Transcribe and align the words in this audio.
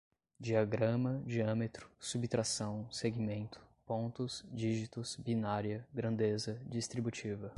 diagrama, 0.39 1.21
diâmetro, 1.27 1.87
subtração, 1.99 2.87
segmento, 2.91 3.61
pontos, 3.85 4.43
dígitos, 4.51 5.15
binária, 5.15 5.87
grandeza, 5.93 6.59
distributiva 6.65 7.49